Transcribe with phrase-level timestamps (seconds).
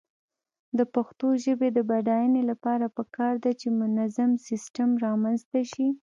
[0.77, 5.87] د پښتو ژبې د بډاینې لپاره پکار ده چې منظم سیسټم رامنځته شي.